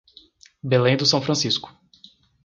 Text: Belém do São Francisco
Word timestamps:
Belém 0.63 0.97
do 0.97 1.05
São 1.05 1.21
Francisco 1.21 1.71